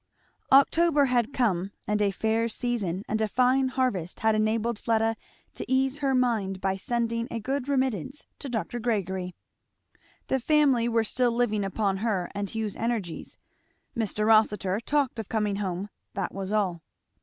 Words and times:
October 0.51 1.05
had 1.05 1.31
come; 1.31 1.71
and 1.87 2.01
a 2.01 2.09
fair 2.09 2.49
season 2.49 3.03
and 3.07 3.21
a 3.21 3.27
fine 3.27 3.67
harvest 3.67 4.21
had 4.21 4.33
enabled 4.33 4.79
Fleda 4.79 5.15
to 5.53 5.63
ease 5.71 5.99
her 5.99 6.15
mind 6.15 6.59
by 6.59 6.75
sending 6.75 7.27
a 7.29 7.39
good 7.39 7.69
remittance 7.69 8.25
to 8.39 8.49
Dr. 8.49 8.79
Gregory. 8.79 9.35
The 10.25 10.39
family 10.39 10.89
were 10.89 11.03
still 11.03 11.31
living 11.33 11.63
upon 11.63 11.97
her 11.97 12.31
and 12.33 12.49
Hugh's 12.49 12.75
energies. 12.75 13.37
Mr. 13.95 14.25
Rossitur 14.25 14.79
talked 14.79 15.19
of 15.19 15.29
coming 15.29 15.57
home, 15.57 15.89
that 16.15 16.33
was 16.33 16.51
all. 16.51 16.81